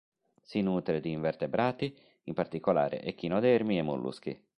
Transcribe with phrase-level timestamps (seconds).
[0.41, 4.43] Si nutre di invertebrati, in particolare echinodermi e molluschi.